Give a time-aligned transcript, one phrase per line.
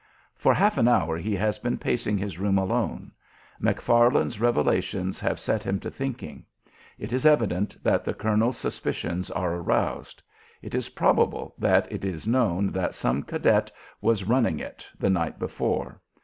[0.35, 3.11] For half an hour he has been pacing his room alone.
[3.61, 6.43] McFarland's revelations have set him to thinking.
[6.97, 10.23] It is evident that the colonel's suspicions are aroused.
[10.63, 15.37] It is probable that it is known that some cadet was "running it" the night
[15.37, 16.01] before.